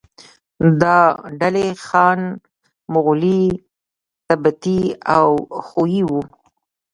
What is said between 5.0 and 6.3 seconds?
او خویي وو.